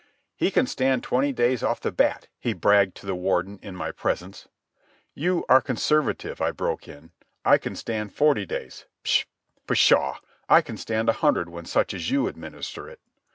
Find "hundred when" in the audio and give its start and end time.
11.21-11.65